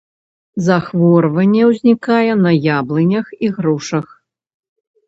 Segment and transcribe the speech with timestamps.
[0.67, 4.07] Захворванне ўзнікае на яблынях і грушах.